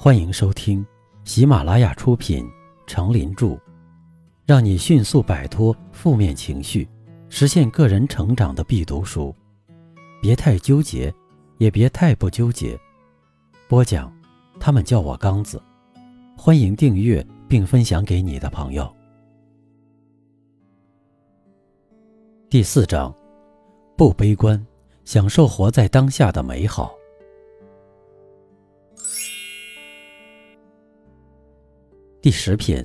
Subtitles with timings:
[0.00, 0.86] 欢迎收听
[1.24, 2.44] 喜马拉雅出品
[2.86, 3.46] 《成林著》，
[4.46, 6.88] 让你迅速摆脱负面情绪，
[7.28, 9.34] 实现个人成长的必读书。
[10.22, 11.12] 别太纠结，
[11.56, 12.78] 也别太不纠结。
[13.66, 14.12] 播讲，
[14.60, 15.60] 他们叫我刚子。
[16.36, 18.88] 欢迎订阅并分享给你的朋友。
[22.48, 23.12] 第四章，
[23.96, 24.64] 不悲观，
[25.04, 26.97] 享受活在当下的美好。
[32.28, 32.84] 第十篇，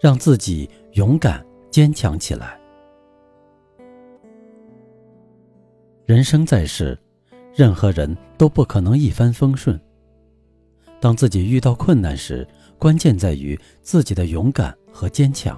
[0.00, 2.58] 让自己勇敢坚强起来。
[6.04, 6.98] 人生在世，
[7.54, 9.80] 任何人都不可能一帆风顺。
[11.00, 12.44] 当自己遇到困难时，
[12.78, 15.56] 关键在于自己的勇敢和坚强。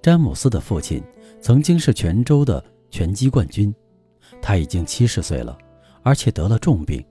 [0.00, 1.02] 詹姆斯的父亲
[1.42, 3.70] 曾经是泉州的拳击冠军，
[4.40, 5.58] 他已经七十岁了，
[6.02, 7.04] 而且得了重病。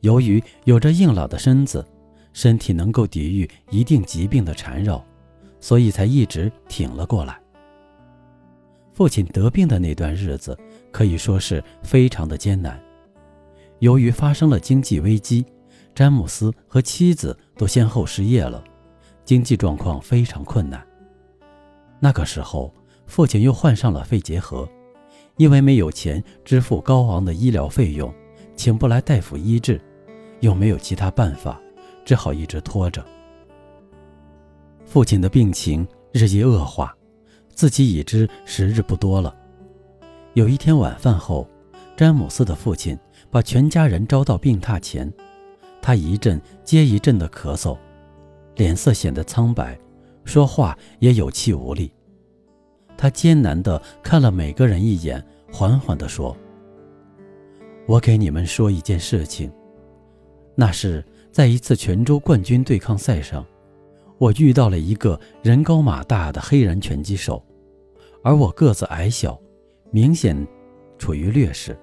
[0.00, 1.86] 由于有着硬朗的身子。
[2.32, 5.04] 身体能够抵御一定疾病的缠绕，
[5.60, 7.38] 所以才一直挺了过来。
[8.92, 10.58] 父亲得病的那段日子
[10.90, 12.80] 可以说是非常的艰难。
[13.78, 15.44] 由于发生了经济危机，
[15.94, 18.62] 詹姆斯和妻子都先后失业了，
[19.24, 20.86] 经济状况非常困难。
[21.98, 22.72] 那个时候，
[23.06, 24.68] 父亲又患上了肺结核，
[25.36, 28.12] 因为没有钱支付高昂的医疗费用，
[28.54, 29.80] 请不来大夫医治，
[30.40, 31.60] 又没有其他办法。
[32.04, 33.04] 只好一直拖着。
[34.84, 36.94] 父亲的病情日益恶化，
[37.54, 39.34] 自己已知时日不多了。
[40.34, 41.48] 有一天晚饭后，
[41.96, 42.98] 詹姆斯的父亲
[43.30, 45.10] 把全家人招到病榻前，
[45.80, 47.78] 他一阵接一阵的咳嗽，
[48.56, 49.78] 脸色显得苍白，
[50.24, 51.92] 说话也有气无力。
[52.96, 56.36] 他艰难地看了每个人一眼，缓缓地说
[57.88, 59.50] ：“我给你们说一件事情，
[60.54, 63.42] 那是……”在一次泉州冠军对抗赛上，
[64.18, 67.42] 我遇到了一个人高马大的黑人拳击手，
[68.22, 69.40] 而我个子矮小，
[69.90, 70.46] 明显
[70.98, 71.74] 处于劣势，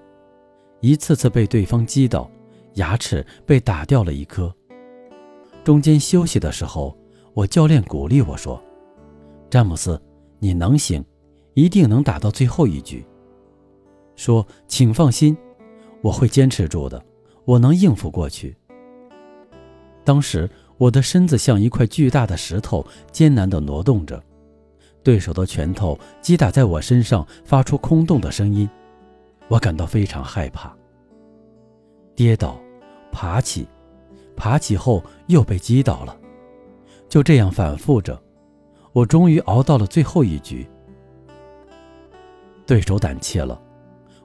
[0.78, 2.30] 一次次被对方击倒，
[2.74, 4.54] 牙齿被打掉了一颗。
[5.64, 6.96] 中间休息的时候，
[7.34, 8.62] 我教练鼓励我说
[9.50, 10.00] ：“詹姆斯，
[10.38, 11.04] 你能行，
[11.54, 13.04] 一定能打到最后一局。”
[14.14, 15.36] 说：“请放心，
[16.02, 17.04] 我会坚持住的，
[17.44, 18.56] 我能应付过去。”
[20.10, 24.20] 当时我的身子像一块巨大的石头，艰难地挪动着，
[25.04, 28.68] 对手的拳头击打在我身上，发出空洞的声音，
[29.46, 30.76] 我感到非常害怕。
[32.16, 32.60] 跌倒，
[33.12, 33.68] 爬起，
[34.36, 36.18] 爬起后又被击倒了，
[37.08, 38.20] 就这样反复着，
[38.92, 40.68] 我终于熬到了最后一局。
[42.66, 43.62] 对手胆怯了，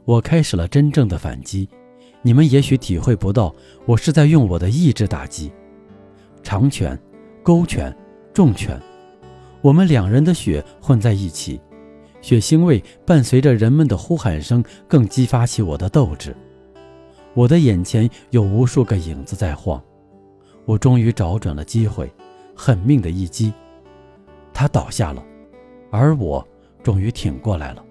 [0.03, 1.69] 我开始了真正的反击。
[2.23, 3.53] 你们也许体会不到，
[3.85, 5.53] 我是在用我的意志打击。
[6.45, 6.97] 长拳、
[7.41, 7.94] 勾拳、
[8.31, 8.79] 重拳，
[9.63, 11.59] 我们两人的血混在一起，
[12.22, 16.35] 血腥味伴随着人们的呼喊声，更激发起我的斗志。
[17.34, 19.84] 我的眼前有无数个影子在晃，
[20.66, 22.07] 我终于找准了机会，
[22.55, 23.51] 狠命的一击，
[24.53, 25.25] 他倒下了，
[25.89, 26.47] 而我
[26.84, 27.84] 终于挺过来了。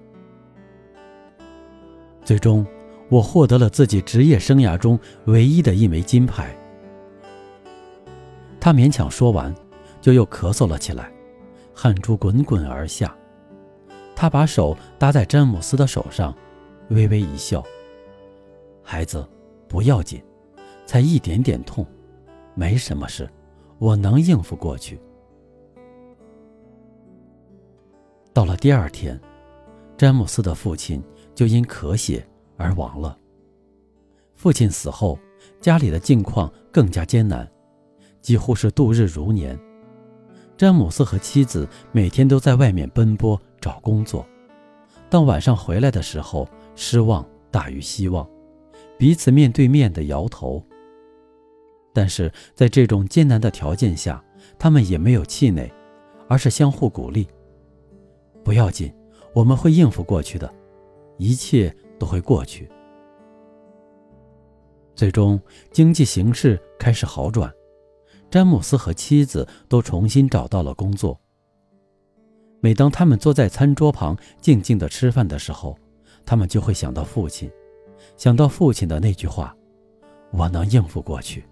[2.25, 2.64] 最终，
[3.09, 6.56] 我获得了自己职业生涯中唯一的一枚金牌。
[8.64, 9.54] 他勉强说完，
[10.00, 11.12] 就又咳嗽了起来，
[11.75, 13.14] 汗珠滚滚而下。
[14.16, 16.34] 他把手搭在詹姆斯的手上，
[16.88, 17.62] 微微一笑
[18.82, 19.28] ：“孩子，
[19.69, 20.25] 不要紧，
[20.86, 21.86] 才一点点痛，
[22.54, 23.28] 没什么事，
[23.76, 24.98] 我能应付过去。”
[28.32, 29.20] 到了第二天，
[29.94, 31.04] 詹姆斯的父亲
[31.34, 32.26] 就因咳血
[32.56, 33.19] 而亡了。
[34.34, 35.19] 父亲死后，
[35.60, 37.46] 家里的境况更加艰难。
[38.24, 39.56] 几乎是度日如年，
[40.56, 44.26] 詹姆斯和妻子每天都在外面奔波找工作，
[45.10, 48.26] 当晚上回来的时候，失望大于希望，
[48.96, 50.64] 彼此面对面的摇头。
[51.93, 54.25] 但是在这种艰难的条件下，
[54.58, 55.70] 他们也没有气馁，
[56.26, 57.28] 而是相互鼓励。
[58.43, 58.90] 不要紧，
[59.34, 60.50] 我们会应付过去的，
[61.19, 62.70] 一切都会过去。
[64.94, 65.38] 最终，
[65.70, 67.52] 经济形势开始好转。
[68.34, 71.16] 詹姆斯和妻子都重新找到了工作。
[72.58, 75.78] 每当他们坐在餐桌旁静静的吃饭的时候，
[76.26, 77.48] 他们就会想到父亲，
[78.16, 79.56] 想到父亲的那句话
[80.34, 81.44] ：“我能应付过去。”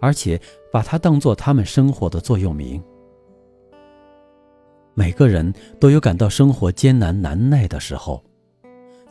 [0.00, 0.40] 而且
[0.72, 2.82] 把它当做他们生活的座右铭。
[4.94, 8.24] 每个人都有感到生活艰难难耐的时候，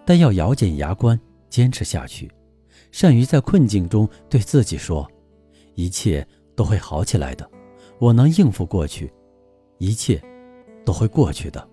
[0.05, 1.17] 但要咬紧牙关
[1.49, 2.29] 坚持下去，
[2.91, 5.09] 善于在困境中对自己说
[5.75, 6.27] ：“一切
[6.59, 7.49] 都会好起来的，
[7.99, 9.09] 我能应付过去，
[9.77, 10.21] 一切
[10.83, 11.65] 都会过去的。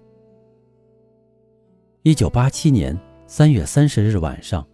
[2.05, 2.97] 一九八七年
[3.27, 4.65] 三月三十日晚上，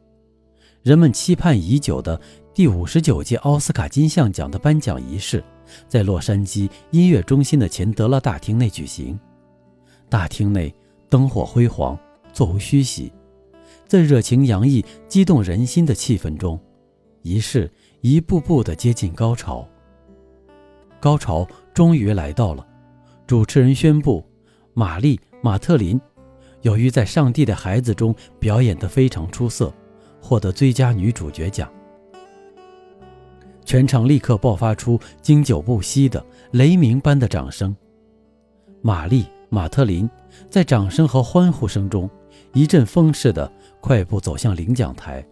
[0.82, 2.20] 人们期盼已久的
[2.53, 5.43] 第五十九届奥斯卡金像奖的颁奖仪式，
[5.88, 9.19] 在洛杉矶音乐中心的钱德勒大厅内举行。
[10.11, 10.75] 大厅内
[11.08, 11.99] 灯火辉煌，
[12.35, 13.11] 座无虚席，
[13.87, 16.61] 在热情洋溢、激动人心的气氛中，
[17.23, 17.73] 仪式
[18.03, 19.67] 一步步地接近高潮。
[21.03, 21.45] 高潮
[21.75, 22.65] 终于来到了，
[23.27, 24.25] 主持人宣布，
[24.73, 26.01] 玛丽·马特琳。
[26.61, 29.75] 由于在《上帝的孩子》中表演得非常出色，
[30.21, 31.69] 获得最佳女主角奖。
[33.65, 37.75] 全场立刻爆发出经久不息的雷鸣般的掌声。
[38.81, 40.09] 玛丽·马特琳
[40.49, 42.09] 在掌声和欢呼声中，
[42.53, 45.27] 一阵风似的快步走向领奖台，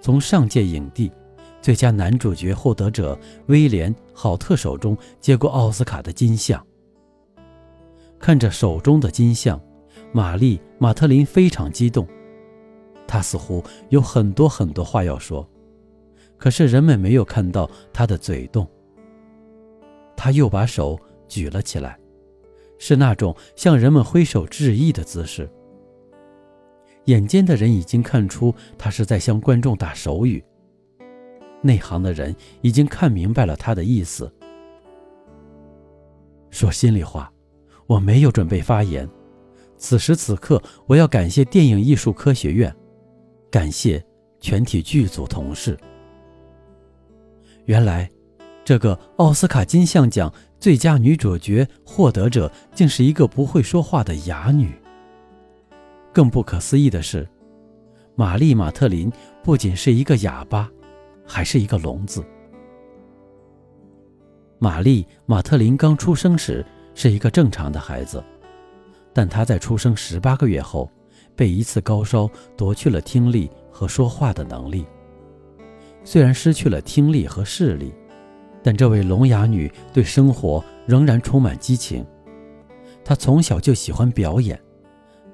[0.00, 1.10] 从上届影帝、
[1.60, 6.64] 最佳男主角获得者威廉·郝特手中接过奥斯卡的金像。
[8.18, 9.60] 看着手中的金像。
[10.12, 12.06] 玛丽·马特琳非常激动，
[13.06, 15.48] 她似乎有很多很多话要说，
[16.36, 18.66] 可是人们没有看到她的嘴动。
[20.16, 20.98] 她又把手
[21.28, 21.96] 举了起来，
[22.78, 25.48] 是那种向人们挥手致意的姿势。
[27.04, 30.42] 眼尖的人已经看出他是在向观众打手语，
[31.62, 34.32] 内行的人已经看明白了他的意思。
[36.50, 37.32] 说心里话，
[37.86, 39.08] 我没有准备发言。
[39.76, 42.74] 此时此刻，我要感谢电影艺术科学院，
[43.50, 44.04] 感谢
[44.40, 45.78] 全体剧组同事。
[47.64, 48.10] 原来，
[48.64, 54.72] 这个奥斯卡金像奖最佳女主角获得者竟是一个不会说话的哑女。
[56.12, 57.26] 更不可思议的是，
[58.16, 59.10] 玛丽·马特琳
[59.42, 60.68] 不仅是一个哑巴，
[61.30, 62.24] 还是一个聋子。
[64.58, 68.22] 玛丽·马特琳刚出生时是一个正常的孩子。
[69.12, 70.90] 但她在出生十八个月后，
[71.36, 74.84] 被一次高烧夺去了听力和说话的能力。
[76.02, 77.94] 虽然失去了听力和视力，
[78.60, 82.04] 但这位聋哑女对生活仍然充满激情。
[83.04, 84.60] 她从小就喜欢表演，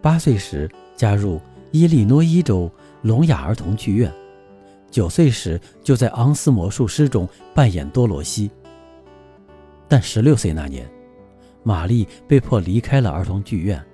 [0.03, 1.41] 八岁时加入
[1.73, 2.71] 伊利诺伊州
[3.01, 4.13] 聋哑儿童剧院，
[4.97, 8.51] 九岁时就在《昂斯魔术师》中扮演多罗西。
[9.87, 10.91] 但十六岁那年，
[11.63, 13.85] 玛丽被迫离开了儿童剧院。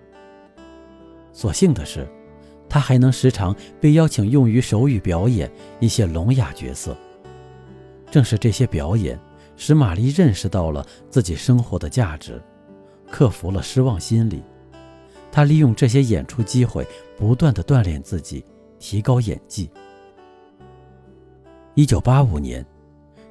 [1.32, 2.06] 所幸的是，
[2.68, 5.50] 她还能时常被邀请用于手语表演
[5.80, 6.96] 一些聋哑角色。
[8.08, 9.18] 正是这些表演，
[9.56, 12.40] 使玛丽认识到了自己生活的价值，
[13.10, 14.40] 克服了失望心理。
[15.32, 16.86] 她利用这些演出机会，
[17.18, 18.44] 不断地锻炼自己，
[18.78, 19.68] 提高演技。
[21.74, 22.64] 一九八五年，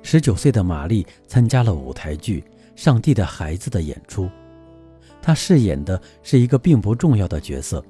[0.01, 2.43] 十九岁的玛丽参加了舞台剧。
[2.73, 4.27] 上帝的孩子的演出，
[5.21, 7.83] 她饰演的是一个并不重要的角色，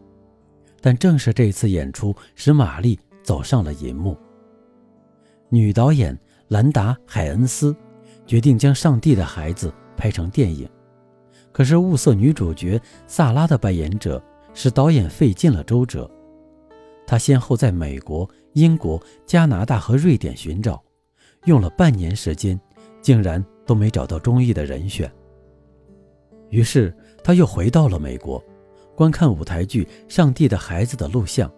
[0.81, 4.18] 但正是这次演出使玛丽走上了银幕。
[5.48, 6.18] 女导演
[6.50, 7.74] 兰达·海恩斯
[8.25, 10.68] 决定将《上帝的孩子》拍成电影，
[11.53, 14.21] 可是物色女主角萨拉的扮演者
[14.53, 16.09] 使导演费尽了周折。
[17.12, 20.81] 他先后在美国、英国、加拿大和瑞典寻找，
[21.44, 22.58] 用了半年时间，
[23.01, 23.44] 竟然。
[23.63, 25.10] 都没找到中意的人选，
[26.50, 28.44] 于是他又回到了美国，
[28.98, 31.50] 观看舞台剧《上帝的孩子》的录像。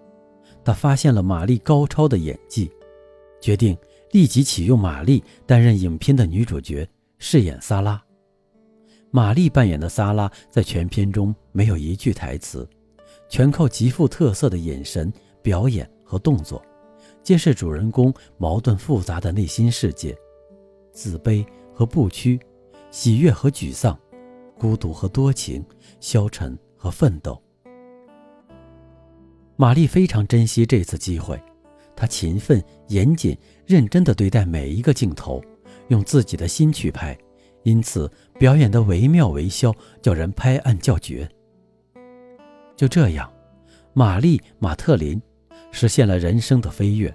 [0.63, 2.69] 他发现了玛丽高超的演技，
[3.41, 3.75] 决定
[4.11, 7.99] 立即启用玛丽担任影片的女主角，饰演萨拉。
[9.09, 12.67] 玛丽扮演的萨拉在全片中没有一句台词，
[13.27, 15.11] 全靠极富特色的眼神、
[15.43, 16.59] 表演和动作，
[17.21, 20.17] 揭示主人公矛盾复杂的内心世界，
[20.91, 21.45] 自卑。
[21.75, 22.39] 和不屈，
[22.91, 23.99] 喜悦和沮丧，
[24.59, 25.65] 孤独和多情，
[25.99, 27.41] 消沉和奋斗。
[29.55, 31.41] 玛丽非常珍惜这次机会，
[31.95, 33.35] 她勤奋、严谨、
[33.65, 35.41] 认真地对待每一个镜头，
[35.87, 37.17] 用自己的心去拍，
[37.63, 38.07] 因此
[38.37, 41.27] 表演得惟妙惟肖，叫人拍案叫绝。
[42.75, 43.33] 就这样，
[43.93, 45.19] 玛丽·马特琳
[45.73, 47.13] 实现了人生的飞跃，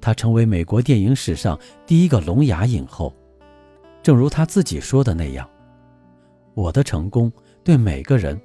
[0.00, 3.14] 她成为美国电影史上第一个聋哑影后。
[4.02, 5.48] 正如他自己说的那样，
[6.52, 7.32] 我的成功
[7.62, 8.38] 对每个人，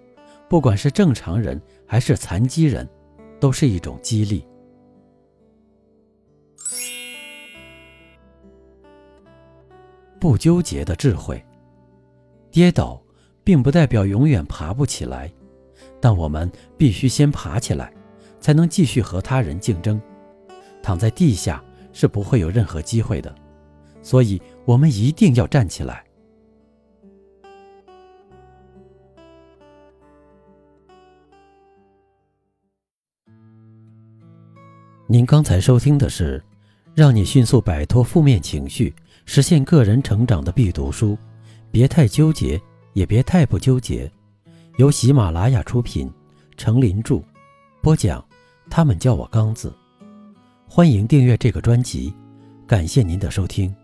[0.48, 2.88] 不管是正常人还是残疾人，
[3.42, 4.46] 都是一种激励。
[10.18, 11.44] 不纠结的智慧，
[12.52, 13.02] 跌倒
[13.44, 15.30] 并不代表永远爬不起来，
[16.00, 17.92] 但我们必须先爬起来，
[18.40, 20.02] 才能继续和他人竞争。
[20.82, 23.34] 躺在地下是不会有任何机会的，
[24.02, 24.42] 所以。
[24.66, 26.06] 我们一定要站起来。
[35.08, 36.44] 您刚才收听的是，
[36.94, 38.94] 让你迅速摆脱负面情绪，
[39.26, 41.18] 实现个人成长的必读书。
[41.72, 42.62] 别太纠结，
[42.94, 44.12] 也别太不纠结。
[44.78, 46.14] 由喜马拉雅出品，
[46.58, 47.24] 程林著，
[47.82, 48.24] 播讲。
[48.70, 49.74] 他们叫我刚子。
[50.68, 52.14] 欢迎订阅这个专辑，
[52.68, 53.76] 感谢您的收听。